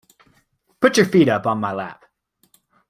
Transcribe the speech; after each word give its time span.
Put 0.79 0.97
your 0.97 1.05
feet 1.05 1.29
up 1.29 1.45
on 1.45 1.59
my 1.59 1.73
lap. 1.73 2.03